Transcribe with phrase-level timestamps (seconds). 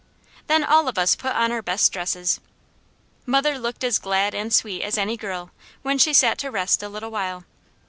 [0.47, 2.39] Then all of us put on our best dresses.
[3.27, 5.51] Mother looked as glad and sweet as any girl,
[5.83, 7.45] when she sat to rest a little while.